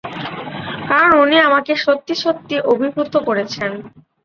কারণ 0.89 1.11
উনি 1.23 1.37
আমাকে 1.47 1.73
সত্যি 1.85 2.13
সত্যি 2.23 2.55
অভিভূত 2.71 3.13
করেছেন। 3.27 3.71